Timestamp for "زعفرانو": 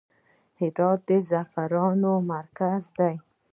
1.29-2.13